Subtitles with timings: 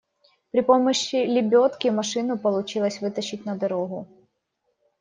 [0.51, 4.07] При помощи лебедки машину получилось вытащить на дорогу.